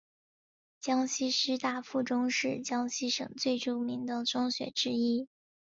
[0.79, 5.29] 江西师大附中是江西省最著名的中学之一。